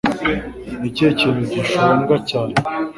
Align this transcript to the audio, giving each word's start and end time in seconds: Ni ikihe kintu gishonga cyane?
Ni 0.79 0.85
ikihe 0.89 1.11
kintu 1.19 1.41
gishonga 1.53 2.15
cyane? 2.29 2.53